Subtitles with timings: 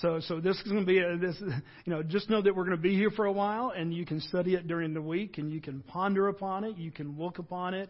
[0.02, 2.64] So, so this is going to be a, this, you know, just know that we're
[2.64, 5.38] going to be here for a while, and you can study it during the week,
[5.38, 7.88] and you can ponder upon it, you can look upon it,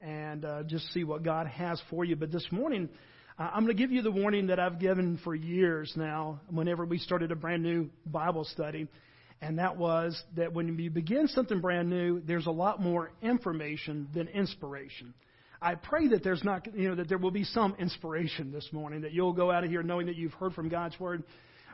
[0.00, 2.14] and uh, just see what God has for you.
[2.14, 2.96] But this morning, uh,
[3.40, 6.98] I'm going to give you the warning that I've given for years now whenever we
[6.98, 8.86] started a brand new Bible study.
[9.40, 14.08] And that was that when you begin something brand new, there's a lot more information
[14.12, 15.14] than inspiration.
[15.62, 19.00] I pray that there's not, you know, that there will be some inspiration this morning,
[19.02, 21.22] that you'll go out of here knowing that you've heard from God's Word.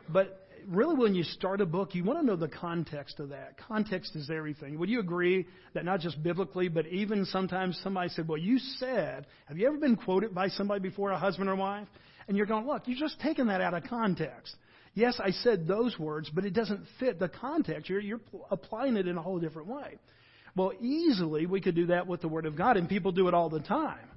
[0.08, 3.56] But really, when you start a book, you want to know the context of that.
[3.58, 4.78] Context is everything.
[4.78, 9.26] Would you agree that not just biblically, but even sometimes somebody said, Well, you said,
[9.46, 11.88] have you ever been quoted by somebody before, a husband or wife?
[12.28, 14.54] And you're going, Look, you're just taking that out of context.
[14.94, 17.88] Yes, I said those words, but it doesn't fit the context.
[17.88, 18.20] You're, you're
[18.50, 19.98] applying it in a whole different way.
[20.56, 23.34] Well, easily we could do that with the Word of God, and people do it
[23.34, 24.08] all the time.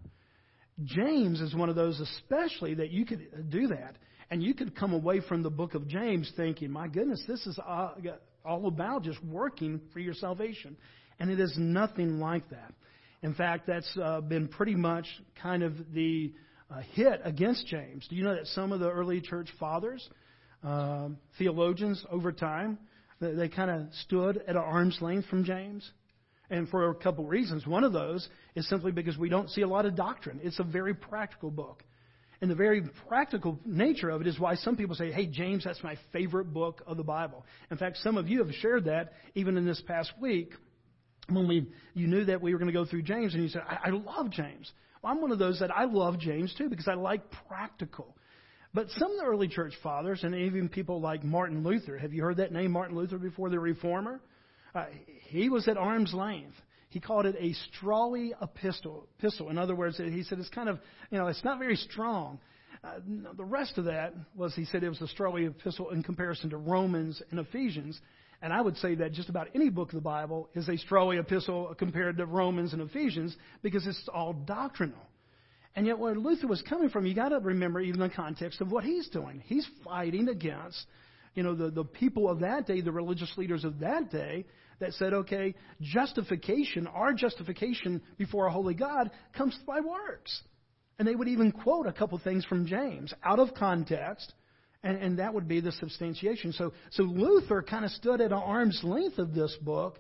[0.86, 3.98] James is one of those, especially, that you could do that.
[4.32, 7.60] And you could come away from the book of James thinking, my goodness, this is
[7.66, 10.78] all about just working for your salvation.
[11.20, 12.74] And it is nothing like that.
[13.22, 15.06] In fact, that's uh, been pretty much
[15.42, 16.32] kind of the
[16.72, 18.08] uh, hit against James.
[18.08, 20.08] Do you know that some of the early church fathers,
[20.64, 22.78] uh, theologians over time,
[23.20, 25.90] they, they kind of stood at arm's length from James?
[26.52, 27.68] And for a couple reasons.
[27.68, 30.40] One of those is simply because we don't see a lot of doctrine.
[30.42, 31.84] It's a very practical book.
[32.42, 35.84] And the very practical nature of it is why some people say, hey, James, that's
[35.84, 37.46] my favorite book of the Bible.
[37.70, 40.54] In fact, some of you have shared that even in this past week
[41.28, 43.64] when we, you knew that we were going to go through James and you said,
[43.68, 44.72] I, I love James.
[45.02, 48.16] Well, I'm one of those that I love James too because I like practical.
[48.74, 52.22] But some of the early church fathers and even people like Martin Luther, have you
[52.22, 54.22] heard that name, Martin Luther, before the Reformer?
[54.76, 54.86] Uh,
[55.28, 56.56] he was at arm's length.
[56.90, 59.08] He called it a strawy epistle.
[59.18, 59.50] epistle.
[59.50, 60.80] In other words, he said it's kind of,
[61.12, 62.40] you know, it's not very strong.
[62.84, 63.00] Uh,
[63.36, 66.58] the rest of that was he said it was a strawy epistle in comparison to
[66.58, 68.00] Romans and Ephesians.
[68.42, 71.20] And I would say that just about any book of the Bible is a strawy
[71.20, 74.98] epistle compared to Romans and Ephesians because it's all doctrinal.
[75.76, 78.72] And yet, where Luther was coming from, you got to remember even the context of
[78.72, 79.44] what he's doing.
[79.46, 80.84] He's fighting against,
[81.36, 84.46] you know, the, the people of that day, the religious leaders of that day,
[84.80, 90.42] that said, okay, justification, our justification before a holy God, comes by works.
[90.98, 94.34] And they would even quote a couple things from James out of context,
[94.84, 96.54] and, and that would be the substantiation.
[96.54, 100.00] So, so Luther kind of stood at an arm's length of this book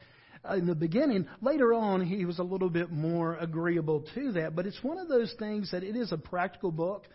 [0.54, 1.28] in the beginning.
[1.42, 5.08] Later on, he was a little bit more agreeable to that, but it's one of
[5.08, 7.06] those things that it is a practical book.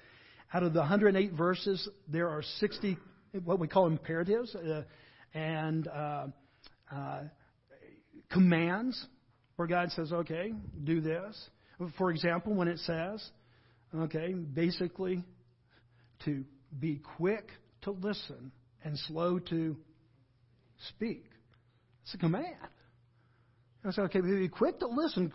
[0.53, 2.97] Out of the 108 verses, there are 60
[3.45, 4.83] what we call imperatives, uh,
[5.35, 6.27] and uh,
[6.93, 7.21] uh,
[8.35, 9.07] commands
[9.57, 10.53] where God says, okay,
[10.83, 11.49] do this.
[11.97, 13.27] For example, when it says,
[13.97, 15.25] okay, basically
[16.25, 16.45] to
[16.79, 17.49] be quick
[17.83, 18.53] to listen
[18.85, 19.77] and slow to
[20.89, 21.25] speak.
[22.03, 22.57] It's a command.
[23.87, 25.31] I say, okay, be quick to listen,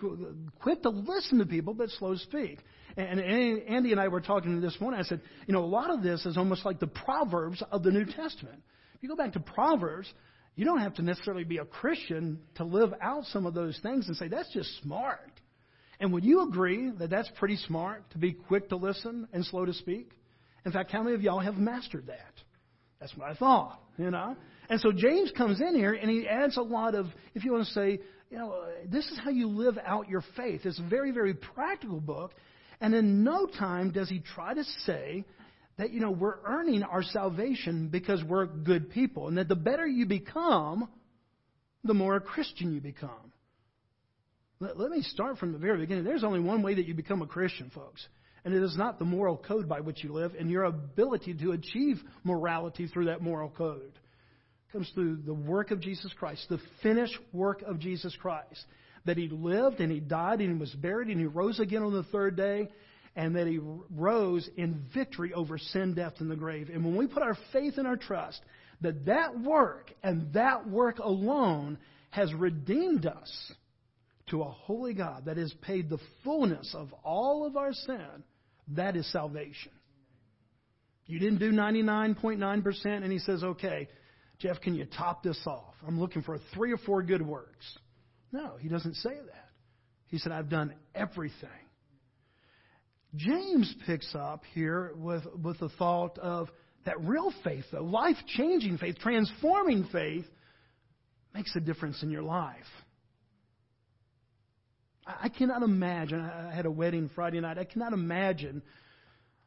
[0.60, 2.60] quick to listen to people, but slow to speak.
[2.98, 5.00] And Andy and I were talking this morning.
[5.00, 7.92] I said, you know, a lot of this is almost like the Proverbs of the
[7.92, 8.62] New Testament.
[8.96, 10.12] If you go back to Proverbs,
[10.59, 14.10] you don't have to necessarily be a Christian to live out some of those things
[14.10, 15.31] and say, that's just smart.
[16.01, 19.63] And would you agree that that's pretty smart to be quick to listen and slow
[19.63, 20.12] to speak?
[20.66, 22.33] In fact, how many of y'all have mastered that?
[23.00, 24.36] That's what I thought, you know?
[24.69, 27.06] And so James comes in here and he adds a lot of,
[27.36, 28.00] if you want to say,
[28.30, 30.66] you know, this is how you live out your faith.
[30.66, 32.33] It's a very, very practical book.
[32.81, 35.24] And in no time does he try to say
[35.80, 39.30] that, you know, we're earning our salvation because we're good people.
[39.30, 40.90] And that the better you become,
[41.86, 43.31] the more a Christian you become.
[44.60, 46.04] Let, let me start from the very beginning.
[46.04, 48.06] There's only one way that you become a Christian, folks.
[48.44, 51.54] And it is not the moral code by which you live and your ability to
[51.54, 51.96] achieve
[52.26, 53.94] morality through that moral code.
[53.94, 58.66] It comes through the work of Jesus Christ, the finished work of Jesus Christ.
[59.06, 61.94] That he lived and he died and he was buried and he rose again on
[61.94, 62.68] the third day
[63.15, 63.59] and that he
[63.95, 66.69] rose in victory over sin, death, and the grave.
[66.69, 68.41] And when we put our faith and our trust
[68.81, 71.77] that that work and that work alone
[72.11, 73.51] has redeemed us
[74.27, 78.23] to a holy God that has paid the fullness of all of our sin,
[78.69, 79.71] that is salvation.
[81.07, 83.88] You didn't do 99.9%, and he says, okay,
[84.38, 85.73] Jeff, can you top this off?
[85.85, 87.65] I'm looking for three or four good works.
[88.31, 89.50] No, he doesn't say that.
[90.07, 91.50] He said, I've done everything.
[93.15, 96.50] James picks up here with, with the thought of
[96.85, 100.25] that real faith, though, life changing faith, transforming faith,
[101.33, 102.56] makes a difference in your life.
[105.06, 106.21] I cannot imagine.
[106.21, 107.57] I had a wedding Friday night.
[107.57, 108.61] I cannot imagine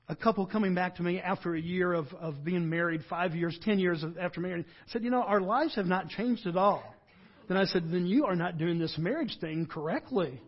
[0.08, 3.56] a couple coming back to me after a year of, of being married, five years,
[3.62, 6.82] ten years after marriage, said, You know, our lives have not changed at all.
[7.48, 10.40] Then I said, Then you are not doing this marriage thing correctly.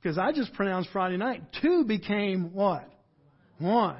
[0.00, 1.42] Because I just pronounced Friday night.
[1.60, 2.88] Two became what?
[3.58, 3.96] One.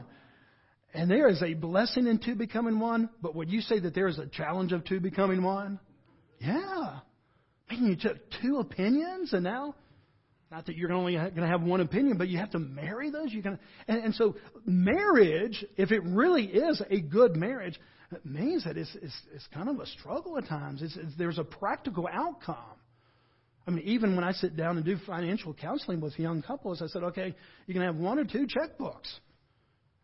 [0.94, 4.08] And there is a blessing in two becoming one, but would you say that there
[4.08, 5.78] is a challenge of two becoming one?
[6.40, 7.00] Yeah.
[7.70, 9.74] Man, you took two opinions and now,
[10.50, 13.32] not that you're only going to have one opinion, but you have to marry those.
[13.32, 17.78] You can, and, and so marriage, if it really is a good marriage,
[18.24, 20.80] means that it's, it's, it's kind of a struggle at times.
[20.80, 22.56] It's, it's, there's a practical outcome.
[23.68, 26.86] I mean, even when I sit down and do financial counseling with young couples, I
[26.86, 27.34] said, okay,
[27.66, 29.12] you can have one or two checkbooks.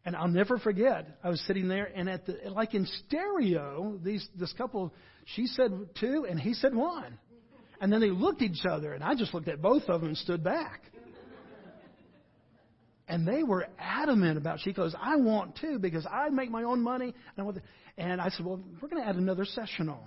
[0.04, 4.28] And I'll never forget, I was sitting there, and at the like in stereo, these
[4.38, 4.92] this couple,
[5.24, 7.18] she said two, and he said one.
[7.80, 10.10] And then they looked at each other, and I just looked at both of them
[10.10, 10.82] and stood back.
[13.08, 14.60] And they were adamant about.
[14.60, 17.58] She goes, "I want two because I make my own money." And I, want
[17.96, 20.06] and I said, "Well, we're going to add another session on."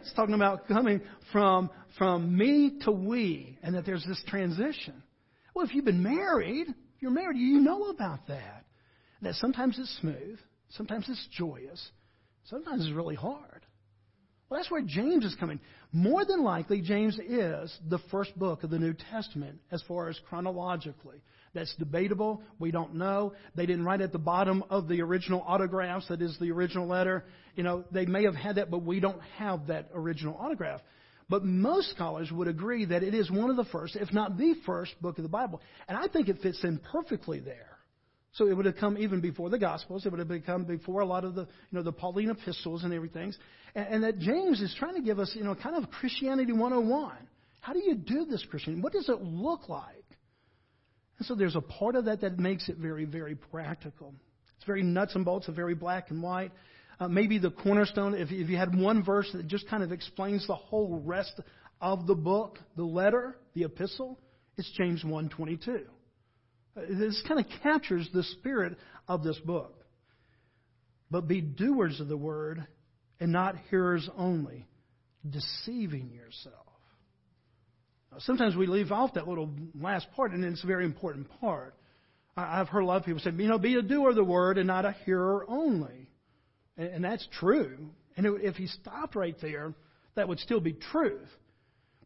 [0.00, 1.00] It's talking about coming
[1.32, 5.02] from from me to we, and that there's this transition.
[5.54, 8.64] Well, if you've been married, if you're married, you know about that.
[9.22, 10.38] That sometimes it's smooth,
[10.70, 11.90] sometimes it's joyous,
[12.44, 13.66] sometimes it's really hard.
[14.48, 15.60] Well, that's where James is coming.
[15.92, 20.18] More than likely, James is the first book of the New Testament as far as
[20.28, 21.22] chronologically.
[21.52, 22.42] That's debatable.
[22.58, 23.32] We don't know.
[23.56, 27.24] They didn't write at the bottom of the original autographs, that is the original letter.
[27.56, 30.80] You know, they may have had that, but we don't have that original autograph.
[31.28, 34.54] But most scholars would agree that it is one of the first, if not the
[34.66, 35.60] first, book of the Bible.
[35.88, 37.78] And I think it fits in perfectly there.
[38.32, 40.06] So it would have come even before the Gospels.
[40.06, 41.48] It would have come before a lot of the, you
[41.78, 43.32] know, the Pauline epistles and everything.
[43.74, 47.12] And, and that James is trying to give us, you know, kind of Christianity 101.
[47.60, 48.82] How do you do this Christian?
[48.82, 49.99] What does it look like?
[51.20, 54.14] And so there's a part of that that makes it very, very practical.
[54.56, 56.50] It's very nuts and bolts, a very black and white.
[56.98, 60.46] Uh, maybe the cornerstone, if, if you had one verse that just kind of explains
[60.46, 61.38] the whole rest
[61.78, 64.18] of the book, the letter, the epistle,
[64.56, 65.80] it's James 122.
[66.88, 69.84] This kind of captures the spirit of this book.
[71.10, 72.66] But be doers of the word
[73.18, 74.66] and not hearers only,
[75.28, 76.69] deceiving yourself.
[78.18, 81.74] Sometimes we leave off that little last part, and it's a very important part.
[82.36, 84.58] I've heard a lot of people say, you know, be a doer of the word
[84.58, 86.08] and not a hearer only.
[86.76, 87.90] And that's true.
[88.16, 89.74] And if he stopped right there,
[90.14, 91.28] that would still be truth.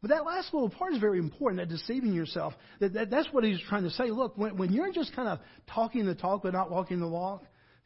[0.03, 2.53] But that last little part is very important, that deceiving yourself.
[2.81, 4.11] That, that, that's what he's trying to say.
[4.11, 5.39] Look, when, when you're just kind of
[5.73, 7.43] talking the talk but not walking the walk,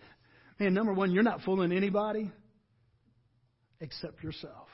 [0.59, 2.33] man, number one, you're not fooling anybody
[3.81, 4.67] except yourself.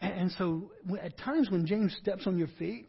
[0.00, 2.88] And, and so at times when James steps on your feet,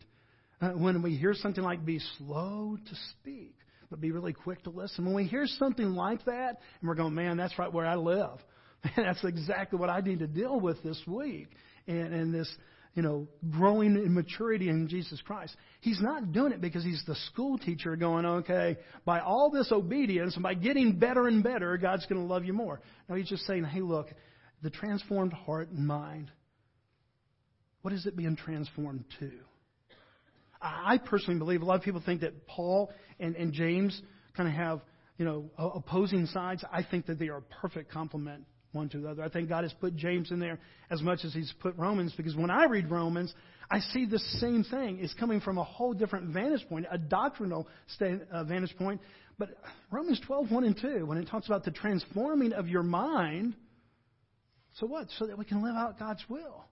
[0.62, 3.56] uh, when we hear something like be slow to speak,
[3.90, 7.14] but be really quick to listen, when we hear something like that, and we're going,
[7.14, 8.40] man, that's right where I live.
[8.96, 11.50] That's exactly what I need to deal with this week.
[11.86, 12.52] And, and this
[12.94, 15.56] you know, growing in maturity in Jesus Christ.
[15.80, 20.34] He's not doing it because he's the school teacher going, okay, by all this obedience
[20.36, 22.82] and by getting better and better, God's going to love you more.
[23.08, 24.08] No, he's just saying, hey, look,
[24.62, 26.32] the transformed heart and mind,
[27.82, 29.32] what is it being transformed to?
[30.62, 34.00] I personally believe a lot of people think that Paul and, and James
[34.38, 34.82] kind of have,
[35.18, 36.64] you know, opposing sides.
[36.72, 39.24] I think that they are a perfect complement one to the other.
[39.24, 40.60] I think God has put James in there
[40.90, 43.34] as much as He's put Romans because when I read Romans,
[43.70, 45.00] I see the same thing.
[45.02, 47.68] It's coming from a whole different vantage point, a doctrinal
[48.00, 49.02] uh, vantage point.
[49.38, 49.50] But
[49.92, 53.56] Romans 12, 1 and 2, when it talks about the transforming of your mind,
[54.76, 55.08] so what?
[55.18, 56.66] So that we can live out God's will.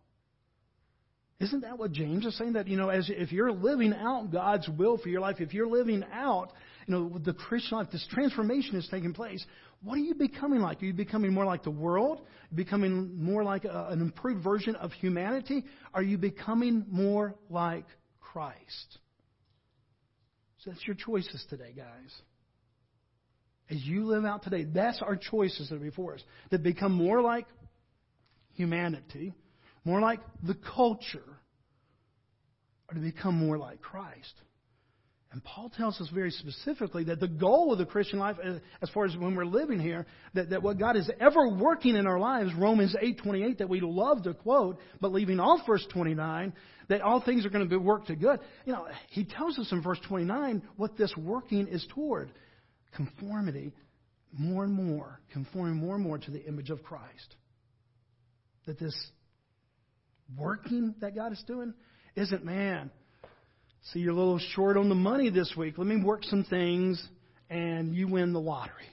[1.39, 2.53] Isn't that what James is saying?
[2.53, 5.69] That, you know, as if you're living out God's will for your life, if you're
[5.69, 6.51] living out,
[6.85, 9.45] you know, the Christian life, this transformation is taking place.
[9.81, 10.81] What are you becoming like?
[10.81, 12.21] Are you becoming more like the world?
[12.53, 15.63] Becoming more like a, an improved version of humanity?
[15.93, 17.85] Are you becoming more like
[18.19, 18.97] Christ?
[20.57, 22.13] So that's your choices today, guys.
[23.69, 26.23] as you live out today, that's our choices that are before us.
[26.51, 27.45] To become more like
[28.55, 29.33] humanity,
[29.89, 31.23] more like the culture,
[32.87, 34.33] or to become more like Christ.
[35.31, 38.37] And Paul tells us very specifically that the goal of the Christian life,
[38.81, 40.05] as far as when we're living here,
[40.35, 44.23] that, that what God is ever working in our lives, Romans 8.28, that we love
[44.23, 46.53] to quote, but leaving off verse 29,
[46.87, 48.39] that all things are going to be worked to good.
[48.65, 52.31] You know, he tells us in verse 29 what this working is toward.
[52.95, 53.71] Conformity,
[54.35, 57.35] more and more, conforming more and more to the image of Christ.
[58.65, 58.95] That this
[60.37, 61.73] working that God is doing
[62.15, 62.91] isn't man
[63.83, 65.77] See, you're a little short on the money this week.
[65.77, 67.01] Let me work some things
[67.49, 68.85] and you win the lottery.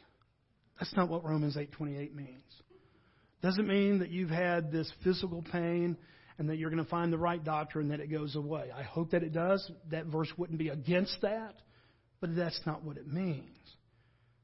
[0.79, 2.63] That's not what Romans 8:28 means.
[3.43, 5.97] Doesn't mean that you've had this physical pain
[6.39, 8.71] and that you're going to find the right doctor and that it goes away.
[8.75, 9.71] I hope that it does.
[9.91, 11.55] That verse wouldn't be against that,
[12.21, 13.59] but that's not what it means.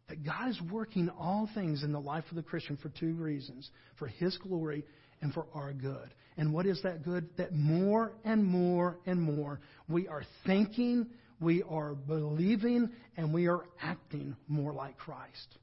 [0.09, 3.71] That God is working all things in the life of the Christian for two reasons
[3.99, 4.85] for His glory
[5.23, 6.15] and for our good.
[6.37, 7.29] And what is that good?
[7.39, 11.07] That more and more and more we are thinking,
[11.41, 15.59] we are believing, and we are acting more like Christ.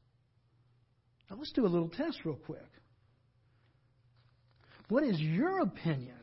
[1.29, 2.67] Now let's do a little test real quick.
[4.87, 6.18] What is your opinion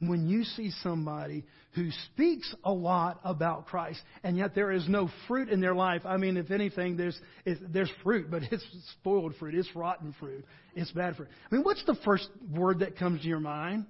[0.00, 5.08] when you see somebody who speaks a lot about Christ and yet there is no
[5.26, 6.02] fruit in their life.
[6.04, 8.64] I mean, if anything, there's there's fruit, but it's
[9.00, 11.28] spoiled fruit, it's rotten fruit, it's bad fruit.
[11.50, 13.86] I mean, what's the first word that comes to your mind?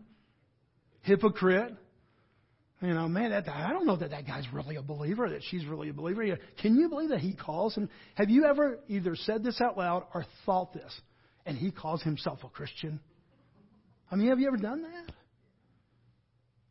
[1.02, 1.74] Hypocrite.
[2.82, 5.64] You know, man, that, I don't know that that guy's really a believer, that she's
[5.64, 6.38] really a believer.
[6.60, 7.88] Can you believe that he calls him?
[8.16, 11.00] Have you ever either said this out loud or thought this,
[11.46, 13.00] and he calls himself a Christian?
[14.10, 15.14] I mean, have you ever done that?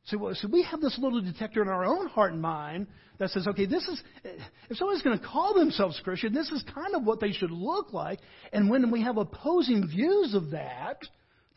[0.06, 3.32] So, uh, so we have this little detector in our own heart and mind that
[3.32, 4.30] says, okay, this is, eh,
[4.70, 7.92] if someone's going to call themselves Christian, this is kind of what they should look
[7.92, 8.20] like.
[8.54, 11.00] And when we have opposing views of that,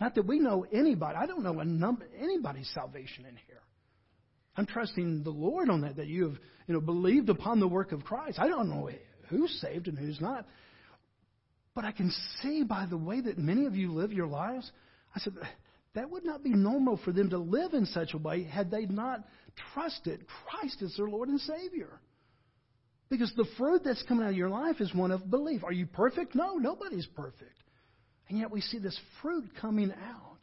[0.00, 3.60] not that we know anybody, I don't know number, anybody's salvation in here.
[4.56, 7.92] I'm trusting the Lord on that, that you have, you know, believed upon the work
[7.92, 8.38] of Christ.
[8.38, 8.88] I don't know
[9.28, 10.46] who's saved and who's not.
[11.74, 12.12] But I can
[12.42, 14.70] see by the way that many of you live your lives,
[15.14, 15.34] I said,
[15.94, 18.86] that would not be normal for them to live in such a way had they
[18.86, 19.24] not
[19.72, 22.00] trusted Christ as their Lord and Savior.
[23.08, 25.64] Because the fruit that's coming out of your life is one of belief.
[25.64, 26.34] Are you perfect?
[26.34, 27.62] No, nobody's perfect.
[28.28, 30.38] And yet we see this fruit coming out.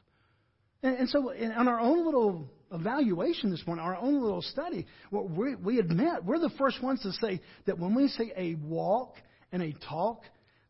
[0.81, 4.87] And, and so, in, on our own little evaluation this morning, our own little study,
[5.11, 8.55] what we, we admit, we're the first ones to say that when we say a
[8.55, 9.15] walk
[9.51, 10.23] and a talk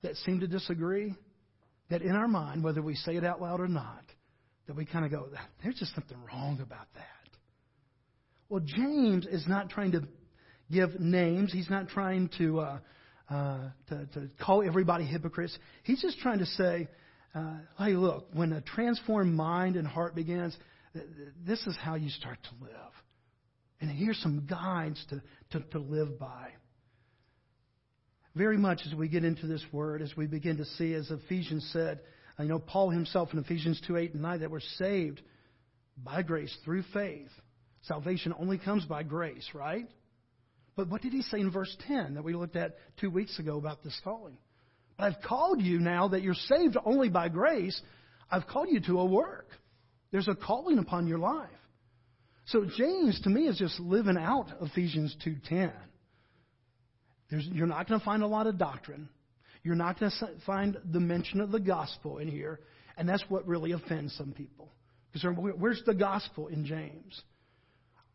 [0.03, 1.15] that seem to disagree,
[1.89, 4.04] that in our mind, whether we say it out loud or not,
[4.67, 5.27] that we kind of go,
[5.63, 7.03] there's just something wrong about that.
[8.49, 10.03] Well, James is not trying to
[10.71, 11.51] give names.
[11.51, 12.79] He's not trying to, uh,
[13.29, 15.57] uh, to, to call everybody hypocrites.
[15.83, 16.87] He's just trying to say,
[17.33, 20.55] uh, hey, look, when a transformed mind and heart begins,
[21.45, 22.71] this is how you start to live.
[23.81, 26.49] And here's some guides to, to, to live by.
[28.35, 31.69] Very much as we get into this word, as we begin to see, as Ephesians
[31.71, 31.99] said,
[32.39, 35.21] you know, Paul himself in Ephesians 2 8 and 9 that we're saved
[36.03, 37.29] by grace through faith.
[37.83, 39.87] Salvation only comes by grace, right?
[40.75, 43.57] But what did he say in verse 10 that we looked at two weeks ago
[43.57, 44.37] about this calling?
[44.97, 47.79] I've called you now that you're saved only by grace.
[48.29, 49.47] I've called you to a work.
[50.11, 51.49] There's a calling upon your life.
[52.47, 55.71] So James, to me, is just living out Ephesians 2.10.
[57.29, 59.09] you're not going to find a lot of doctrine.
[59.65, 62.59] You're not going to find the mention of the gospel in here,
[62.97, 64.71] and that's what really offends some people.
[65.11, 67.19] Because where's the gospel in James?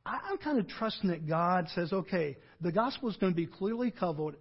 [0.07, 3.90] I'm kind of trusting that God says, okay, the gospel is going to be clearly
[3.90, 4.37] covered,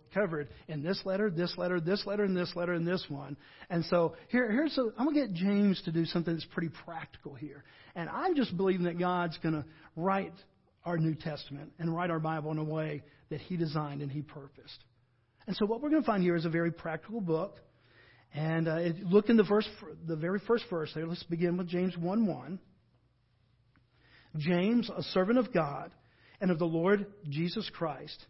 [0.67, 3.35] in this letter, this letter, this letter, and this letter, and this one.
[3.71, 6.71] And so here, here's a, I'm going to get James to do something that's pretty
[6.85, 7.63] practical here.
[7.95, 10.33] And I'm just believing that God's going to write
[10.85, 13.01] our New Testament and write our Bible in a way
[13.31, 14.83] that He designed and He purposed.
[15.47, 17.57] And so what we're going to find here is a very practical book.
[18.33, 19.67] And uh, look in the verse,
[20.07, 21.07] the very first verse there.
[21.07, 22.59] Let's begin with James 1 1.
[24.37, 25.91] James, a servant of God
[26.39, 28.25] and of the Lord Jesus Christ,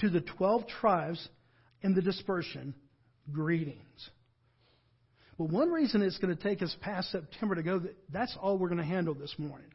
[0.00, 1.28] to the 12 tribes
[1.82, 2.74] in the dispersion,
[3.30, 4.10] greetings.
[5.38, 8.68] Well, one reason it's going to take us past September to go, that's all we're
[8.68, 9.70] going to handle this morning.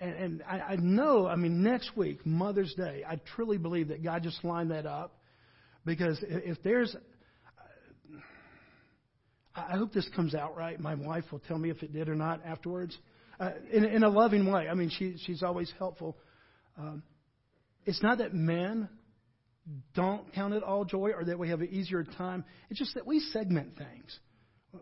[0.00, 4.02] And, and I, I know, I mean, next week, Mother's Day, I truly believe that
[4.04, 5.17] God just lined that up
[5.88, 6.94] because if there's,
[9.56, 10.78] I hope this comes out right.
[10.78, 12.96] My wife will tell me if it did or not afterwards,
[13.40, 14.68] uh, in, in a loving way.
[14.68, 16.16] I mean, she, she's always helpful.
[16.76, 17.02] Um,
[17.86, 18.88] it's not that men
[19.94, 22.44] don't count it all joy or that we have an easier time.
[22.68, 24.18] It's just that we segment things.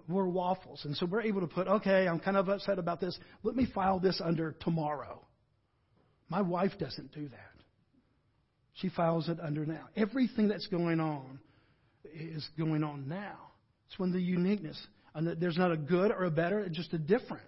[0.08, 0.84] We're waffles.
[0.84, 3.16] And so we're able to put, okay, I'm kind of upset about this.
[3.44, 5.24] Let me file this under tomorrow.
[6.28, 7.55] My wife doesn't do that.
[8.76, 9.88] She files it under now.
[9.96, 11.38] Everything that's going on
[12.14, 13.38] is going on now.
[13.88, 14.80] It's when the uniqueness,
[15.14, 17.42] and there's not a good or a better, it's just a different.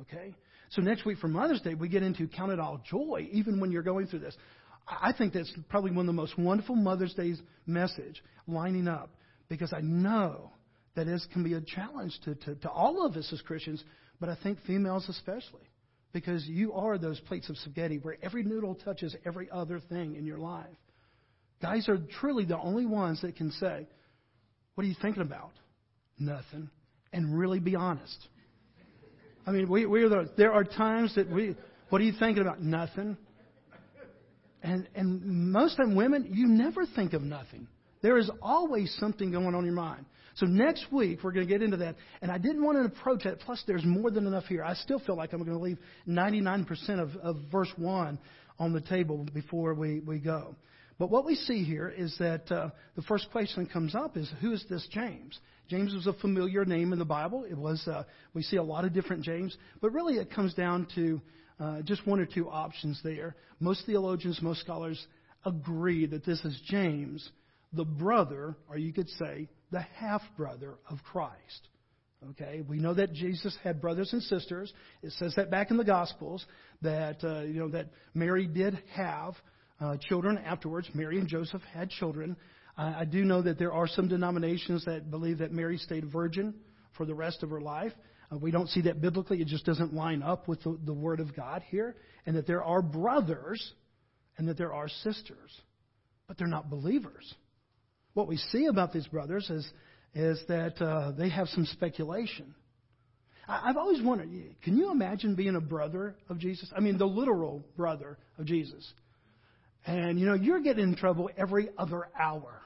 [0.00, 0.34] Okay?
[0.70, 3.72] So next week for Mother's Day, we get into count it all joy, even when
[3.72, 4.36] you're going through this.
[4.86, 9.10] I think that's probably one of the most wonderful Mother's Day's message lining up
[9.48, 10.50] because I know
[10.94, 13.82] that this can be a challenge to, to, to all of us as Christians,
[14.20, 15.68] but I think females especially
[16.14, 20.24] because you are those plates of spaghetti where every noodle touches every other thing in
[20.24, 20.64] your life.
[21.60, 23.86] Guys are truly the only ones that can say,
[24.76, 25.50] What are you thinking about?
[26.18, 26.70] Nothing.
[27.12, 28.16] And really be honest.
[29.46, 31.56] I mean, we, we are the, there are times that we,
[31.90, 32.62] What are you thinking about?
[32.62, 33.16] Nothing.
[34.62, 37.66] And, and most time, women, you never think of nothing.
[38.02, 40.06] There is always something going on in your mind.
[40.36, 41.96] So next week, we're going to get into that.
[42.20, 43.40] And I didn't want to approach that.
[43.40, 44.64] Plus, there's more than enough here.
[44.64, 48.18] I still feel like I'm going to leave 99% of, of verse 1
[48.58, 50.56] on the table before we, we go.
[50.98, 54.30] But what we see here is that uh, the first question that comes up is
[54.40, 55.38] who is this James?
[55.68, 57.44] James was a familiar name in the Bible.
[57.48, 60.86] It was uh, we see a lot of different James, but really it comes down
[60.94, 61.20] to
[61.58, 63.34] uh, just one or two options there.
[63.60, 65.04] Most theologians, most scholars
[65.44, 67.28] agree that this is James,
[67.72, 71.68] the brother, or you could say the half brother of Christ.
[72.30, 74.72] Okay, we know that Jesus had brothers and sisters.
[75.02, 76.46] It says that back in the Gospels
[76.80, 79.34] that uh, you know that Mary did have
[79.80, 80.88] uh, children afterwards.
[80.94, 82.36] Mary and Joseph had children.
[82.78, 86.54] Uh, I do know that there are some denominations that believe that Mary stayed virgin
[86.96, 87.92] for the rest of her life.
[88.32, 89.40] Uh, we don't see that biblically.
[89.42, 91.96] It just doesn't line up with the, the Word of God here.
[92.26, 93.74] And that there are brothers
[94.38, 95.50] and that there are sisters,
[96.26, 97.34] but they're not believers.
[98.14, 99.68] What we see about these brothers is,
[100.14, 102.54] is that uh, they have some speculation.
[103.46, 104.30] I, I've always wondered
[104.62, 106.72] can you imagine being a brother of Jesus?
[106.76, 108.90] I mean, the literal brother of Jesus.
[109.86, 112.62] And, you know, you're getting in trouble every other hour.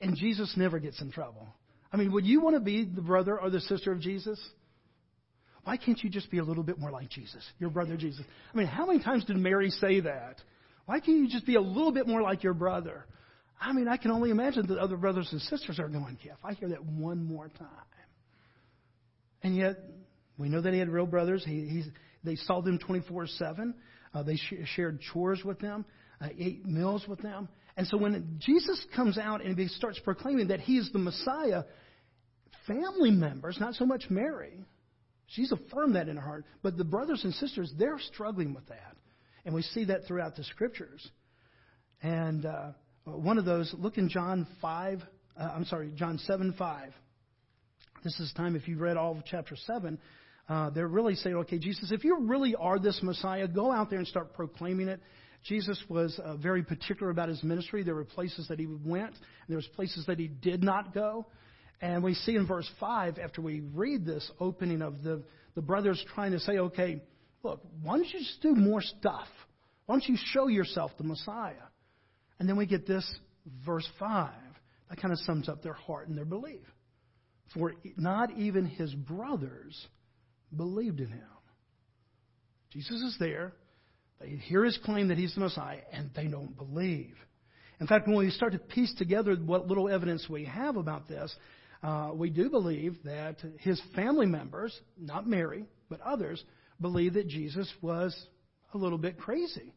[0.00, 1.46] And Jesus never gets in trouble.
[1.92, 4.40] I mean, would you want to be the brother or the sister of Jesus?
[5.62, 8.24] Why can't you just be a little bit more like Jesus, your brother Jesus?
[8.52, 10.36] I mean, how many times did Mary say that?
[10.86, 13.06] Why can't you just be a little bit more like your brother?
[13.60, 16.44] I mean, I can only imagine that other brothers and sisters are going, yeah, if
[16.44, 17.68] I hear that one more time.
[19.42, 19.76] And yet,
[20.38, 21.44] we know that he had real brothers.
[21.44, 21.84] He, he,
[22.22, 23.74] they saw them 24 uh, 7.
[24.26, 25.84] They sh- shared chores with them,
[26.20, 27.48] uh, ate meals with them.
[27.76, 31.64] And so when Jesus comes out and he starts proclaiming that he is the Messiah,
[32.66, 34.64] family members, not so much Mary,
[35.28, 36.44] She's affirmed that in her heart.
[36.62, 38.96] But the brothers and sisters, they're struggling with that.
[39.44, 41.06] And we see that throughout the scriptures.
[42.02, 42.72] And uh,
[43.04, 45.02] one of those, look in John 5,
[45.38, 46.92] uh, I'm sorry, John 7 5.
[48.02, 49.98] This is time, if you've read all of chapter 7,
[50.48, 53.98] uh, they're really saying, okay, Jesus, if you really are this Messiah, go out there
[53.98, 55.00] and start proclaiming it.
[55.42, 57.82] Jesus was uh, very particular about his ministry.
[57.82, 61.26] There were places that he went, and there was places that he did not go.
[61.80, 65.22] And we see in verse 5, after we read this opening of the,
[65.54, 67.02] the brothers trying to say, okay,
[67.42, 69.28] look, why don't you just do more stuff?
[69.86, 71.54] Why don't you show yourself the Messiah?
[72.38, 73.04] And then we get this
[73.64, 74.32] verse 5.
[74.90, 76.64] That kind of sums up their heart and their belief.
[77.54, 79.86] For not even his brothers
[80.56, 81.20] believed in him.
[82.70, 83.52] Jesus is there.
[84.20, 87.14] They hear his claim that he's the Messiah, and they don't believe.
[87.80, 91.34] In fact, when we start to piece together what little evidence we have about this,
[91.82, 96.42] uh, we do believe that his family members, not Mary, but others,
[96.80, 98.16] believe that Jesus was
[98.72, 99.72] a little bit crazy.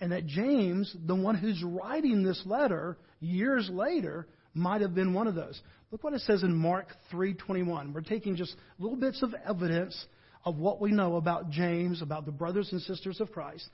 [0.00, 5.26] And that James, the one who's writing this letter years later, might have been one
[5.26, 5.60] of those.
[5.90, 7.92] Look what it says in Mark 3:21.
[7.92, 10.06] We're taking just little bits of evidence
[10.44, 13.68] of what we know about James, about the brothers and sisters of Christ,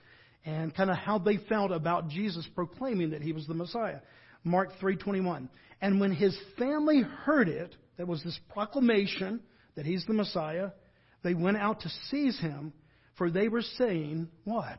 [0.44, 4.00] and kind of how they felt about Jesus proclaiming that he was the Messiah.
[4.44, 5.48] Mark 3:21.
[5.80, 9.40] And when his family heard it, that was this proclamation
[9.74, 10.70] that he's the Messiah,
[11.22, 12.72] they went out to seize him,
[13.16, 14.78] for they were saying, what?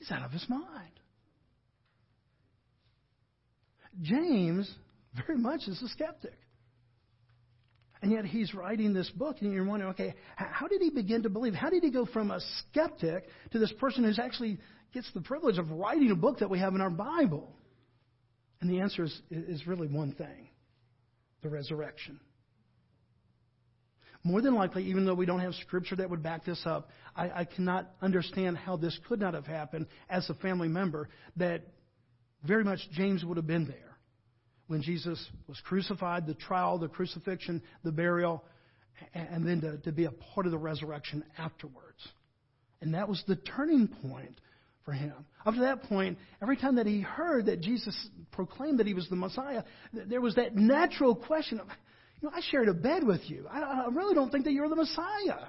[0.00, 0.90] He's out of his mind.
[4.00, 4.72] James
[5.14, 6.38] very much is a skeptic.
[8.02, 11.28] And yet he's writing this book, and you're wondering, okay, how did he begin to
[11.28, 11.52] believe?
[11.52, 14.58] How did he go from a skeptic to this person who's actually
[14.94, 17.54] gets the privilege of writing a book that we have in our Bible?
[18.62, 20.48] And the answer is, is really one thing
[21.42, 22.20] the resurrection.
[24.22, 27.30] More than likely, even though we don't have scripture that would back this up, I,
[27.30, 31.62] I cannot understand how this could not have happened as a family member that
[32.44, 33.96] very much James would have been there
[34.66, 38.44] when Jesus was crucified, the trial, the crucifixion, the burial,
[39.14, 42.06] and then to, to be a part of the resurrection afterwards.
[42.80, 44.40] And that was the turning point
[44.84, 45.12] for him.
[45.44, 47.96] Up to that point, every time that he heard that Jesus
[48.32, 51.66] proclaimed that he was the Messiah, there was that natural question of,
[52.20, 53.46] you know, I shared a bed with you.
[53.50, 55.48] I, I really don't think that you're the Messiah.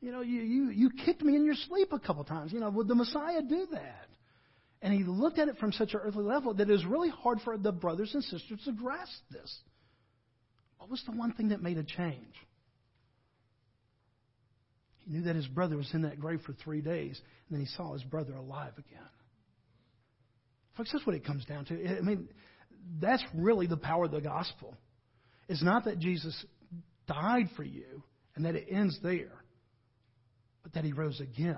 [0.00, 2.52] You know, you, you, you kicked me in your sleep a couple times.
[2.52, 4.06] You know, would the Messiah do that?
[4.82, 7.40] And he looked at it from such an earthly level that it was really hard
[7.44, 9.58] for the brothers and sisters to grasp this.
[10.78, 12.34] What was the one thing that made a change?
[15.04, 17.66] He knew that his brother was in that grave for three days, and then he
[17.76, 19.08] saw his brother alive again.
[20.76, 21.98] Folks, that's what it comes down to.
[21.98, 22.28] I mean,
[22.98, 24.74] that's really the power of the gospel.
[25.50, 26.46] It's not that Jesus
[27.08, 28.04] died for you
[28.36, 29.42] and that it ends there,
[30.62, 31.56] but that he rose again.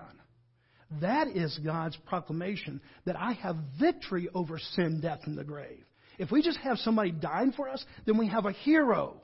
[1.02, 5.84] That is God's proclamation that I have victory over sin, death, and the grave.
[6.18, 9.20] If we just have somebody dying for us, then we have a hero.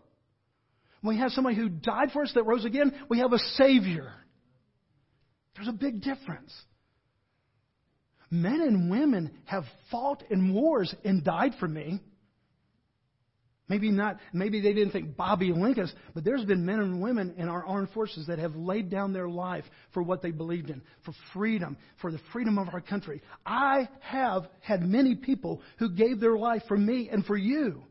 [1.00, 4.12] When we have somebody who died for us that rose again, we have a Savior.
[5.56, 6.52] There's a big difference.
[8.30, 12.00] Men and women have fought in wars and died for me.
[13.68, 17.48] Maybe not, maybe they didn't think Bobby Lincoln, but there's been men and women in
[17.48, 21.12] our armed forces that have laid down their life for what they believed in, for
[21.34, 23.20] freedom, for the freedom of our country.
[23.44, 27.82] I have had many people who gave their life for me and for you,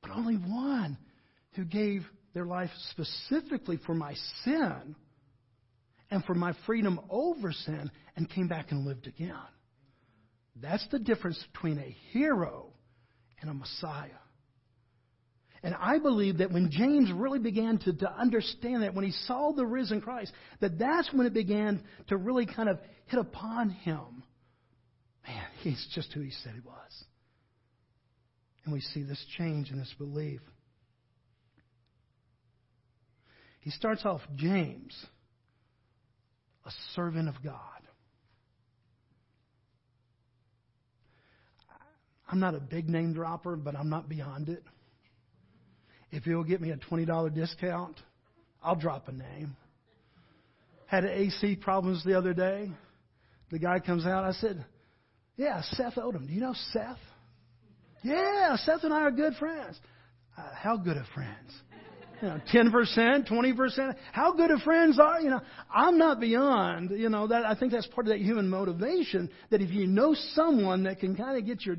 [0.00, 0.96] but only one
[1.52, 4.96] who gave their life specifically for my sin
[6.10, 9.34] and for my freedom over sin and came back and lived again.
[10.56, 12.72] That's the difference between a hero
[13.40, 14.08] and a Messiah.
[15.62, 19.52] And I believe that when James really began to, to understand that, when he saw
[19.52, 24.22] the risen Christ, that that's when it began to really kind of hit upon him.
[25.26, 27.04] Man, he's just who he said he was.
[28.64, 30.40] And we see this change in this belief.
[33.60, 34.94] He starts off James,
[36.64, 37.54] a servant of God.
[42.30, 44.62] I'm not a big name dropper, but I'm not beyond it.
[46.10, 47.96] If you'll get me a $20 discount,
[48.62, 49.56] I'll drop a name.
[50.86, 52.70] Had AC problems the other day.
[53.50, 54.24] The guy comes out.
[54.24, 54.64] I said,
[55.36, 56.26] Yeah, Seth Odom.
[56.26, 56.96] Do you know Seth?
[58.02, 59.78] Yeah, Seth and I are good friends.
[60.36, 61.52] Uh, how good of friends?
[62.22, 63.94] You know, 10%, 20%.
[64.12, 65.40] How good of friends are, you know,
[65.72, 69.60] I'm not beyond, you know, that I think that's part of that human motivation that
[69.60, 71.76] if you know someone that can kind of get your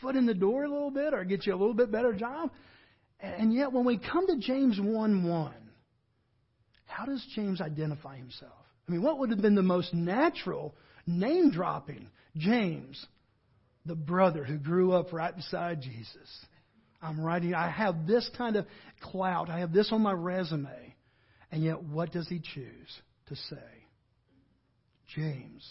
[0.00, 2.50] foot in the door a little bit or get you a little bit better job,
[3.24, 5.54] and yet, when we come to James 1 1,
[6.86, 8.52] how does James identify himself?
[8.88, 10.74] I mean, what would have been the most natural
[11.06, 12.08] name dropping?
[12.36, 13.04] James,
[13.86, 16.46] the brother who grew up right beside Jesus.
[17.02, 18.66] I'm writing, I have this kind of
[19.00, 20.94] clout, I have this on my resume.
[21.50, 23.86] And yet, what does he choose to say?
[25.14, 25.68] James,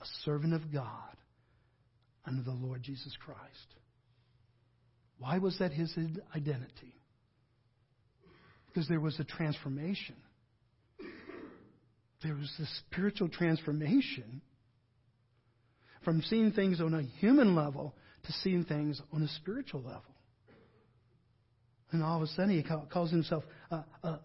[0.00, 1.16] a servant of God
[2.26, 3.74] under the Lord Jesus Christ.
[5.18, 5.96] Why was that his
[6.34, 6.94] identity?
[8.66, 10.16] Because there was a transformation.
[12.22, 14.40] There was this spiritual transformation
[16.04, 20.14] from seeing things on a human level to seeing things on a spiritual level.
[21.92, 24.18] And all of a sudden, he calls himself a, a,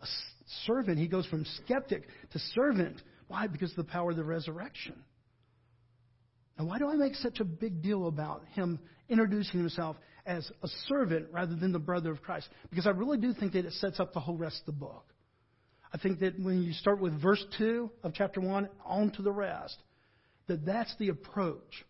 [0.65, 0.97] servant.
[0.97, 3.01] He goes from skeptic to servant.
[3.27, 3.45] Why?
[3.45, 4.95] Because of the power of the resurrection.
[6.57, 9.97] And why do I make such a big deal about him introducing himself
[10.29, 12.47] as a servant rather than the brother of Christ?
[12.69, 15.05] Because I really do think that it sets up the whole rest of the book.
[15.91, 19.31] I think that when you start with verse 2 of chapter 1 on to the
[19.31, 19.75] rest,
[20.47, 21.83] that that's the approach.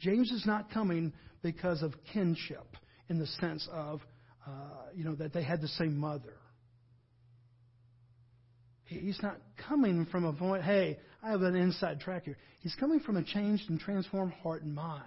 [0.00, 2.66] James is not coming because of kinship
[3.08, 4.00] in the sense of,
[4.46, 4.50] uh,
[4.94, 6.36] you know, that they had the same mother.
[8.84, 9.36] He's not
[9.68, 12.36] coming from a point, hey, I have an inside track here.
[12.60, 15.04] He's coming from a changed and transformed heart and mind.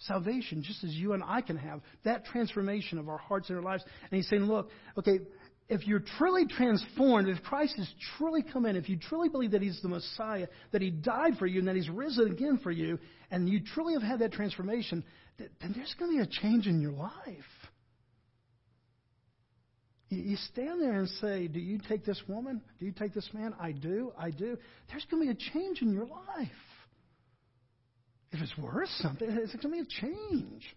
[0.00, 3.64] Salvation, just as you and I can have, that transformation of our hearts and our
[3.64, 3.84] lives.
[4.10, 5.18] And he's saying, look, okay,
[5.70, 9.62] if you're truly transformed, if Christ has truly come in, if you truly believe that
[9.62, 12.98] He's the Messiah, that He died for you, and that He's risen again for you,
[13.30, 15.04] and you truly have had that transformation,
[15.38, 17.14] then there's going to be a change in your life.
[20.08, 22.60] You stand there and say, Do you take this woman?
[22.80, 23.54] Do you take this man?
[23.60, 24.12] I do.
[24.18, 24.58] I do.
[24.90, 26.48] There's going to be a change in your life.
[28.32, 30.76] If it's worth something, it's going to be a change.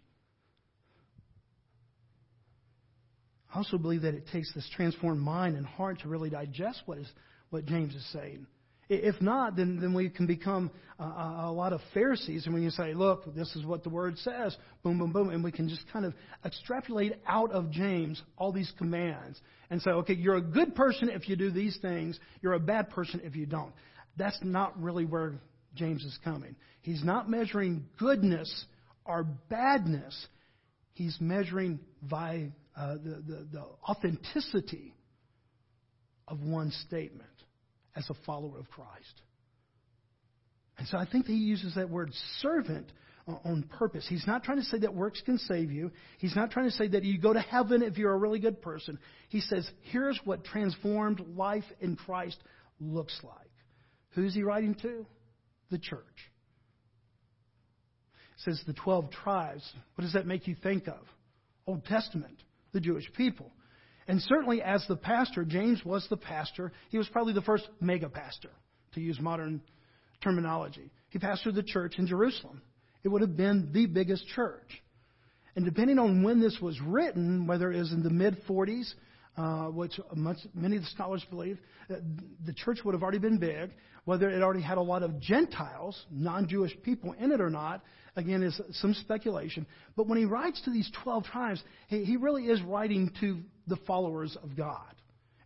[3.53, 6.97] I also believe that it takes this transformed mind and heart to really digest what
[6.97, 7.07] is
[7.51, 8.47] what James is saying.
[8.89, 12.71] If not, then, then we can become a, a lot of Pharisees, and we can
[12.71, 15.83] say, look, this is what the word says, boom, boom, boom, and we can just
[15.91, 16.13] kind of
[16.43, 19.39] extrapolate out of James all these commands
[19.69, 22.89] and say, okay, you're a good person if you do these things, you're a bad
[22.89, 23.71] person if you don't.
[24.17, 25.35] That's not really where
[25.75, 26.55] James is coming.
[26.81, 28.65] He's not measuring goodness
[29.05, 30.27] or badness,
[30.93, 34.95] he's measuring by uh, the, the, the authenticity
[36.27, 37.29] of one statement
[37.95, 39.21] as a follower of Christ.
[40.77, 42.91] And so I think that he uses that word servant
[43.27, 44.05] on purpose.
[44.07, 45.91] He's not trying to say that works can save you.
[46.17, 48.61] He's not trying to say that you go to heaven if you're a really good
[48.61, 48.99] person.
[49.29, 52.37] He says, here's what transformed life in Christ
[52.79, 53.51] looks like.
[54.11, 55.05] Who's he writing to?
[55.71, 56.31] The church.
[58.35, 59.71] It says the 12 tribes.
[59.95, 60.99] What does that make you think of?
[61.65, 63.51] Old Testament, the Jewish people.
[64.07, 66.73] And certainly, as the pastor, James was the pastor.
[66.89, 68.49] He was probably the first mega pastor,
[68.93, 69.61] to use modern
[70.21, 70.91] terminology.
[71.09, 72.61] He pastored the church in Jerusalem.
[73.03, 74.81] It would have been the biggest church.
[75.55, 78.93] And depending on when this was written, whether it was in the mid 40s,
[79.37, 81.57] uh, which much, many of the scholars believe,
[81.89, 81.95] uh,
[82.45, 83.71] the church would have already been big.
[84.05, 87.83] Whether it already had a lot of Gentiles, non Jewish people in it or not,
[88.15, 89.65] again, is some speculation.
[89.95, 93.77] But when he writes to these 12 tribes, he, he really is writing to the
[93.87, 94.93] followers of God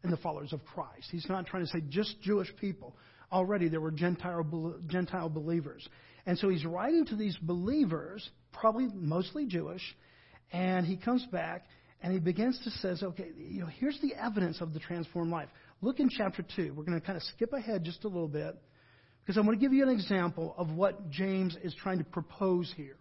[0.04, 1.08] and the followers of Christ.
[1.12, 2.96] He's not trying to say just Jewish people.
[3.32, 5.88] Already there were Gentile, Gentile believers.
[6.26, 9.84] And so he's writing to these believers, probably mostly Jewish,
[10.52, 11.66] and he comes back
[12.02, 15.50] and he begins to says, okay, you know, here's the evidence of the transformed life.
[15.82, 16.74] Look in chapter 2.
[16.76, 18.56] We're going to kind of skip ahead just a little bit
[19.26, 22.72] because I want to give you an example of what James is trying to propose
[22.78, 22.98] here.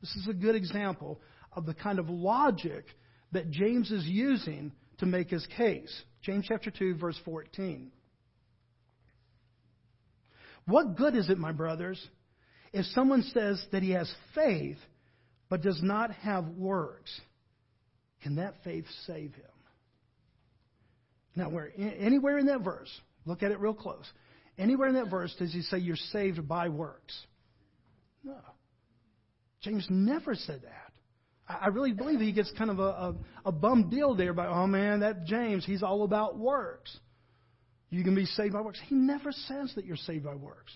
[0.00, 1.20] This is a good example
[1.52, 2.84] of the kind of logic
[3.30, 6.02] that James is using to make his case.
[6.22, 7.90] James chapter 2 verse 14.
[10.66, 12.04] What good is it, my brothers,
[12.72, 14.78] if someone says that he has faith
[15.48, 17.20] but does not have works?
[18.22, 19.44] Can that faith save him?
[21.34, 22.90] Now, where anywhere in that verse,
[23.24, 24.04] look at it real close.
[24.58, 27.18] Anywhere in that verse does he say you're saved by works?
[28.22, 28.36] No.
[29.62, 30.92] James never said that.
[31.48, 33.14] I really believe he gets kind of a, a,
[33.46, 36.96] a bum deal there by, oh man, that James, he's all about works.
[37.90, 38.80] You can be saved by works.
[38.86, 40.72] He never says that you're saved by works.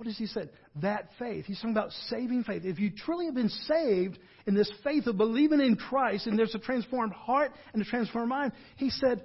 [0.00, 0.48] What does he say?
[0.76, 1.44] That faith.
[1.44, 2.64] He's talking about saving faith.
[2.64, 6.54] If you truly have been saved in this faith of believing in Christ and there's
[6.54, 9.22] a transformed heart and a transformed mind, he said,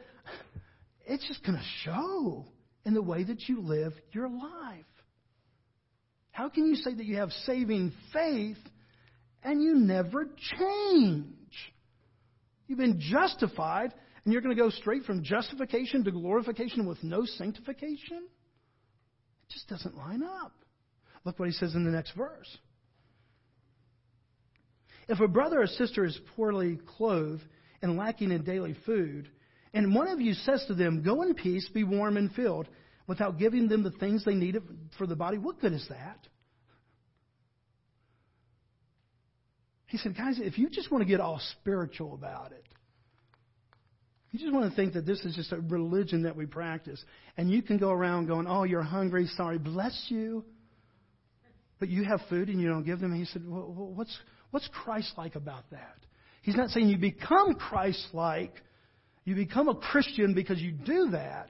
[1.08, 2.46] it's just going to show
[2.84, 4.84] in the way that you live your life.
[6.32, 8.58] How can you say that you have saving faith
[9.44, 10.28] and you never
[10.60, 11.26] change.
[12.68, 13.94] You've been justified,
[14.26, 18.28] and you're going to go straight from justification to glorification with no sanctification?
[19.48, 20.52] It just doesn't line up.
[21.26, 22.58] Look what he says in the next verse.
[25.08, 27.44] If a brother or sister is poorly clothed
[27.82, 29.30] and lacking in daily food,
[29.74, 32.68] and one of you says to them, Go in peace, be warm and filled,
[33.08, 34.58] without giving them the things they need
[34.98, 36.28] for the body, what good is that?
[39.88, 42.66] He said, guys, if you just want to get all spiritual about it,
[44.32, 47.02] you just want to think that this is just a religion that we practice,
[47.38, 50.44] and you can go around going, oh, you're hungry, sorry, bless you,
[51.80, 53.12] but you have food and you don't give them.
[53.12, 54.18] And he said, well, what's,
[54.52, 55.98] what's Christ-like about that?
[56.42, 58.54] He's not saying you become Christ-like,
[59.24, 61.50] you become a Christian because you do that.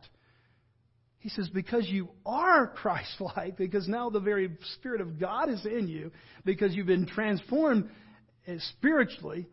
[1.25, 5.65] He says, because you are Christ like, because now the very Spirit of God is
[5.65, 6.11] in you,
[6.45, 7.89] because you've been transformed
[8.45, 9.47] eh, spiritually,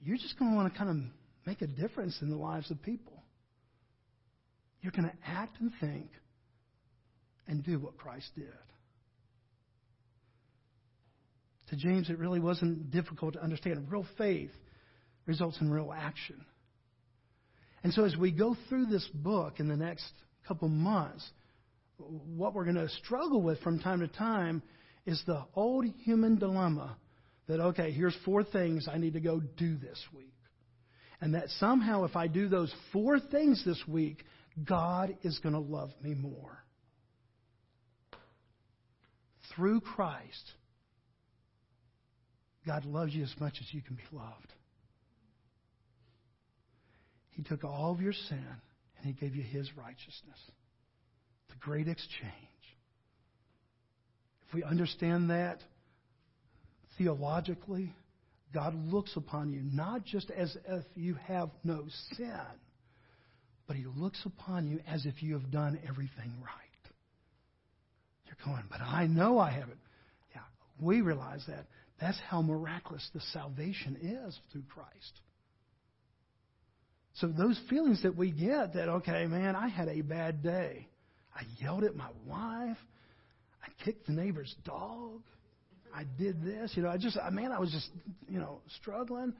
[0.00, 0.96] you're just going to want to kind of
[1.44, 3.20] make a difference in the lives of people.
[4.80, 6.08] You're going to act and think
[7.48, 8.46] and do what Christ did.
[11.70, 13.90] To James, it really wasn't difficult to understand.
[13.90, 14.50] Real faith
[15.26, 16.44] results in real action.
[17.82, 20.10] And so, as we go through this book in the next
[20.46, 21.28] couple months,
[21.98, 24.62] what we're going to struggle with from time to time
[25.06, 26.96] is the old human dilemma
[27.48, 30.34] that, okay, here's four things I need to go do this week.
[31.20, 34.24] And that somehow, if I do those four things this week,
[34.64, 36.62] God is going to love me more.
[39.54, 40.52] Through Christ,
[42.68, 44.52] God loves you as much as you can be loved.
[47.30, 48.44] He took all of your sin
[48.98, 50.38] and He gave you His righteousness.
[51.48, 52.34] The great exchange.
[54.46, 55.60] If we understand that,
[56.98, 57.90] theologically,
[58.52, 61.86] God looks upon you not just as if you have no
[62.18, 62.38] sin,
[63.66, 66.92] but He looks upon you as if you have done everything right.
[68.26, 69.80] You're going, but I know I haven't.
[70.34, 70.42] Yeah,
[70.78, 71.64] we realize that.
[72.00, 75.20] That's how miraculous the salvation is through Christ.
[77.14, 80.86] So those feelings that we get that, okay, man, I had a bad day.
[81.34, 82.76] I yelled at my wife.
[83.62, 85.22] I kicked the neighbor's dog.
[85.94, 86.72] I did this.
[86.76, 87.88] You know, I just, man, I was just,
[88.28, 89.32] you know, struggling.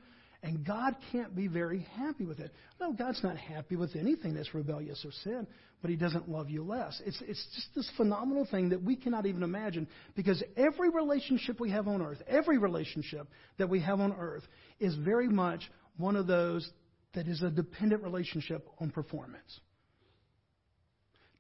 [0.43, 2.53] And God can't be very happy with it.
[2.81, 5.49] No, God's not happy with anything that's rebellious or sin,
[5.83, 7.01] but He doesn't love you less.
[7.05, 11.71] It's, it's just this phenomenal thing that we cannot even imagine because every relationship we
[11.71, 13.27] have on earth, every relationship
[13.59, 14.45] that we have on earth
[14.79, 16.69] is very much one of those
[17.15, 19.61] that is a dependent relationship on performance.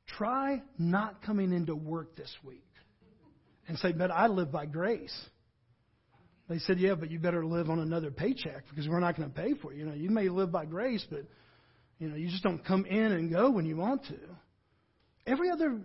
[0.08, 2.64] Try not coming into work this week
[3.68, 5.14] and say, but I live by grace.
[6.48, 9.34] They said, yeah, but you better live on another paycheck because we're not going to
[9.34, 9.80] pay for you.
[9.80, 11.24] You know, you may live by grace, but
[11.98, 14.18] you know, you just don't come in and go when you want to.
[15.26, 15.78] Every other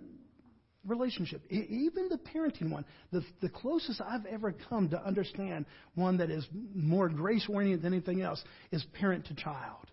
[0.86, 6.30] relationship, even the parenting one, the, the closest I've ever come to understand one that
[6.30, 9.88] is more grace oriented than anything else is parent to child.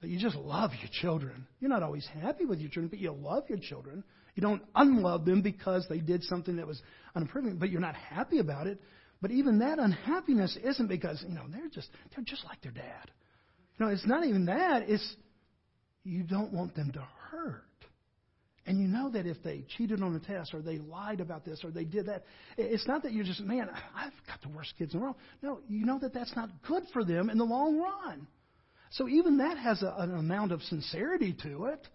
[0.00, 1.46] That you just love your children.
[1.60, 4.02] You're not always happy with your children, but you love your children.
[4.34, 6.80] You don't unlove them because they did something that was
[7.14, 8.80] unapproving, but you're not happy about it.
[9.22, 13.10] But even that unhappiness isn't because, you know, they're just they're just like their dad.
[13.78, 15.16] Know, it's not even that, it's
[16.04, 17.62] you don't want them to hurt.
[18.64, 21.64] And you know that if they cheated on a test or they lied about this
[21.64, 22.24] or they did that,
[22.56, 25.16] it's not that you're just, man, I've got the worst kids in the world.
[25.42, 28.28] No, you know that that's not good for them in the long run.
[28.90, 31.88] So even that has a, an amount of sincerity to it.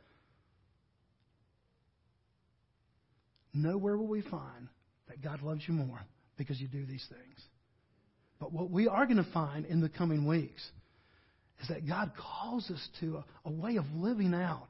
[3.53, 4.67] Nowhere will we find
[5.07, 6.01] that God loves you more
[6.37, 7.39] because you do these things.
[8.39, 10.63] But what we are going to find in the coming weeks
[11.61, 14.67] is that God calls us to a, a way of living out,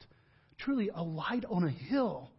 [0.58, 2.32] truly a light on a hill,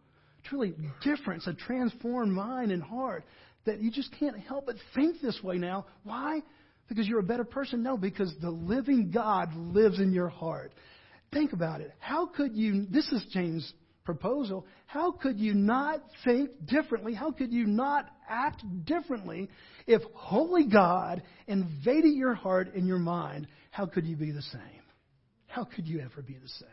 [0.43, 3.23] truly difference, a transformed mind and heart
[3.65, 5.85] that you just can't help but think this way now.
[6.03, 6.41] Why?
[6.87, 7.83] Because you're a better person?
[7.83, 10.71] No, because the living God lives in your heart.
[11.31, 11.93] Think about it.
[11.99, 13.71] How could you, this is James'
[14.09, 17.13] proposal, how could you not think differently?
[17.13, 19.49] How could you not act differently
[19.85, 23.45] if holy God invaded your heart and your mind?
[23.69, 24.61] How could you be the same?
[25.45, 26.67] How could you ever be the same?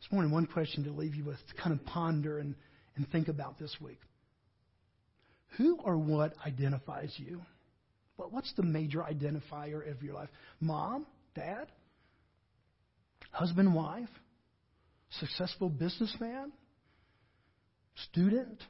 [0.00, 2.54] This morning, one question to leave you with to kind of ponder and,
[2.94, 3.98] and think about this week.
[5.58, 7.42] Who or what identifies you?
[8.14, 10.28] What's the major identifier of your life?
[10.60, 11.06] Mom?
[11.34, 11.66] Dad?
[13.34, 14.08] Husband, wife?
[15.18, 16.52] Successful businessman?
[18.10, 18.62] Student?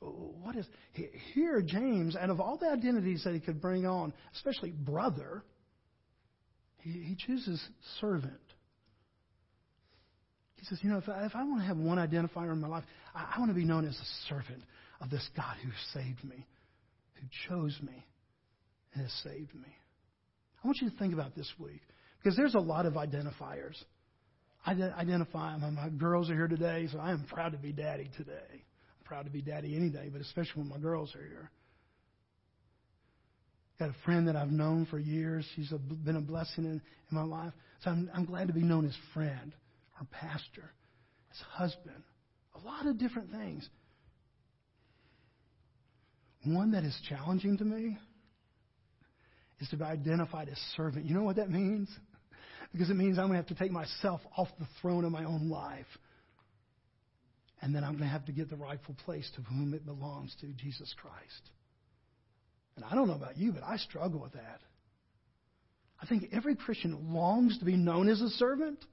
[0.00, 0.66] What is
[1.34, 5.44] here, James, out of all the identities that he could bring on, especially brother,
[6.78, 7.64] he, he chooses
[8.00, 8.34] servant.
[10.56, 12.68] He says, You know, if I, if I want to have one identifier in my
[12.68, 12.84] life,
[13.14, 14.64] I, I want to be known as a servant
[15.00, 16.44] of this God who saved me,
[17.14, 18.04] who chose me,
[18.94, 19.76] and has saved me.
[20.62, 21.82] I want you to think about this week
[22.26, 23.76] because there's a lot of identifiers.
[24.66, 28.10] I identify, my, my girls are here today, so I am proud to be daddy
[28.16, 28.50] today.
[28.50, 31.52] I'm proud to be daddy any day, but especially when my girls are here.
[33.78, 35.46] Got a friend that I've known for years.
[35.54, 36.80] She's a, been a blessing in, in
[37.12, 37.52] my life.
[37.84, 39.54] So I'm, I'm glad to be known as friend
[40.00, 40.72] or pastor,
[41.30, 42.02] as husband,
[42.56, 43.68] a lot of different things.
[46.44, 47.96] One that is challenging to me
[49.60, 51.06] is to be identified as servant.
[51.06, 51.88] You know what that means?
[52.72, 55.24] Because it means I'm going to have to take myself off the throne of my
[55.24, 55.86] own life.
[57.62, 60.34] And then I'm going to have to get the rightful place to whom it belongs
[60.40, 61.50] to Jesus Christ.
[62.76, 64.60] And I don't know about you, but I struggle with that.
[66.00, 68.84] I think every Christian longs to be known as a servant.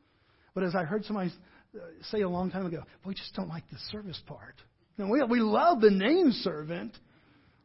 [0.54, 1.32] But as I heard somebody
[1.76, 4.56] uh, say a long time ago, we just don't like the service part.
[4.98, 6.96] Know, we, we love the name servant.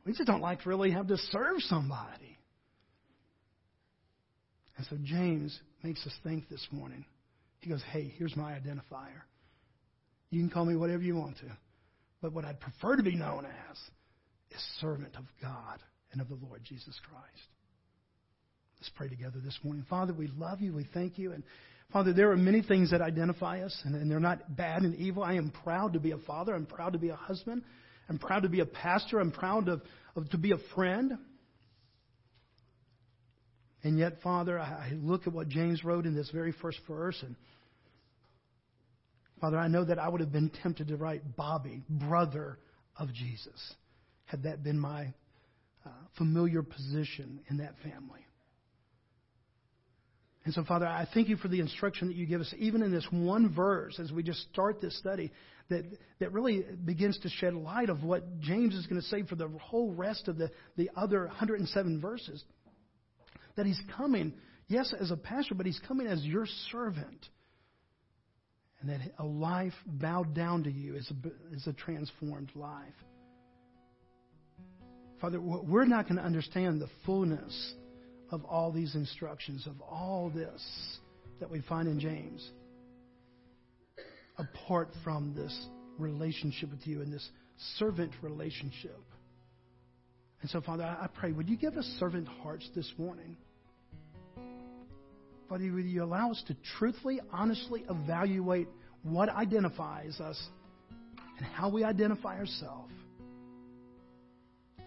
[0.04, 2.38] We just don't like to really have to serve somebody.
[4.76, 7.04] And so James makes us think this morning.
[7.60, 9.22] He goes, Hey, here's my identifier.
[10.30, 11.46] You can call me whatever you want to.
[12.20, 13.76] But what I'd prefer to be known as
[14.50, 15.78] is servant of God
[16.12, 17.48] and of the Lord Jesus Christ.
[18.80, 19.84] Let's pray together this morning.
[19.88, 20.74] Father, we love you.
[20.74, 21.32] We thank you.
[21.32, 21.42] And
[21.92, 25.22] Father, there are many things that identify us, and, and they're not bad and evil.
[25.22, 26.54] I am proud to be a father.
[26.54, 27.62] I'm proud to be a husband.
[28.08, 29.20] I'm proud to be a pastor.
[29.20, 29.82] I'm proud of,
[30.14, 31.18] of to be a friend.
[33.84, 37.36] And yet, Father, I, look at what James wrote in this very first verse, and
[39.40, 42.58] Father, I know that I would have been tempted to write Bobby, brother
[42.98, 43.74] of Jesus,
[44.24, 45.12] had that been my
[45.86, 48.20] uh, familiar position in that family.
[50.44, 52.90] And so, Father, I thank you for the instruction that you give us, even in
[52.90, 55.30] this one verse, as we just start this study,
[55.68, 55.84] that,
[56.20, 59.48] that really begins to shed light of what James is going to say for the
[59.60, 62.42] whole rest of the, the other 107 verses.
[63.58, 64.34] That he's coming,
[64.68, 67.28] yes, as a pastor, but he's coming as your servant.
[68.80, 72.94] And that a life bowed down to you is a, is a transformed life.
[75.20, 77.74] Father, we're not going to understand the fullness
[78.30, 80.62] of all these instructions, of all this
[81.40, 82.48] that we find in James,
[84.38, 85.66] apart from this
[85.98, 87.28] relationship with you and this
[87.76, 89.00] servant relationship.
[90.42, 93.36] And so, Father, I pray, would you give us servant hearts this morning?
[95.48, 98.68] Father, would you allow us to truthfully, honestly evaluate
[99.02, 100.38] what identifies us
[101.38, 102.92] and how we identify ourselves?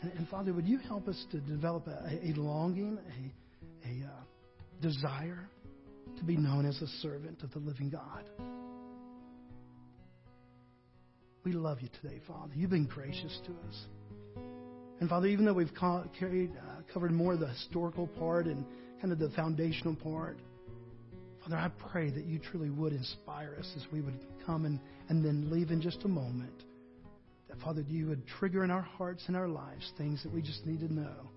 [0.02, 4.12] And, and, Father, would you help us to develop a, a longing, a, a uh,
[4.82, 5.50] desire
[6.18, 8.24] to be known as a servant of the living God?
[11.44, 12.54] We love you today, Father.
[12.56, 13.86] You've been gracious to us.
[15.00, 15.74] And Father, even though we've
[16.20, 18.64] carried, uh, covered more of the historical part and
[19.02, 20.38] kind of the foundational part,
[21.44, 24.80] Father, I pray that you truly would inspire us as we would come and,
[25.10, 26.64] and then leave in just a moment
[27.50, 30.66] that, Father, you would trigger in our hearts and our lives things that we just
[30.66, 31.30] need to know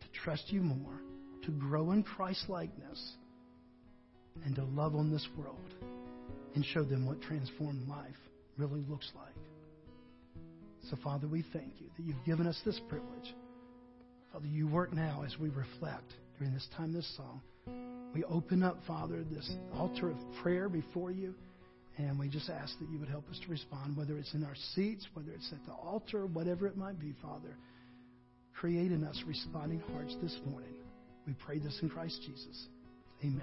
[0.00, 1.00] to trust you more,
[1.44, 3.12] to grow in Christ likeness,
[4.44, 5.58] and to love on this world
[6.54, 8.16] and show them what transformed life
[8.56, 9.34] really looks like.
[10.90, 13.34] So, Father, we thank you that you've given us this privilege.
[14.32, 17.89] Father, you work now as we reflect during this time, this song.
[18.14, 21.34] We open up, Father, this altar of prayer before you.
[21.96, 24.54] And we just ask that you would help us to respond, whether it's in our
[24.74, 27.56] seats, whether it's at the altar, whatever it might be, Father.
[28.54, 30.74] Create in us responding hearts this morning.
[31.26, 32.68] We pray this in Christ Jesus.
[33.22, 33.42] Amen.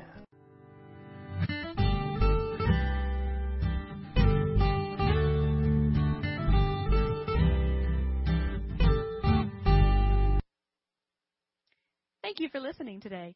[12.24, 13.36] Thank you for listening today.